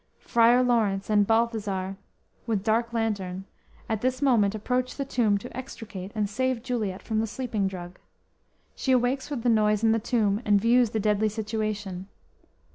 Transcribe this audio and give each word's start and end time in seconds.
"_Friar 0.23 0.63
Laurence 0.63 1.11
and 1.11 1.27
Balthazar 1.27 1.95
with 2.47 2.63
dark 2.63 2.91
lantern, 2.91 3.45
at 3.87 4.01
this 4.01 4.19
moment 4.19 4.55
approach 4.55 4.95
the 4.95 5.05
tomb 5.05 5.37
to 5.37 5.55
extricate 5.55 6.11
and 6.15 6.27
save 6.27 6.63
Juliet 6.63 7.03
from 7.03 7.19
the 7.19 7.27
sleeping 7.27 7.67
drug. 7.67 7.99
She 8.75 8.93
awakes 8.93 9.29
with 9.29 9.43
the 9.43 9.49
noise 9.49 9.83
in 9.83 9.91
the 9.91 9.99
tomb 9.99 10.41
and 10.43 10.59
views 10.59 10.89
the 10.89 10.99
deadly 10.99 11.29
situation. 11.29 12.07